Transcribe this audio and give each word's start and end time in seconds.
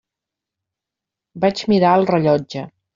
Vaig 1.45 1.65
mirar 1.75 1.95
el 2.01 2.11
rellotge. 2.15 2.69